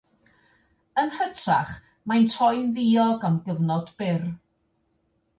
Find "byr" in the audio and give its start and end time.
4.01-4.25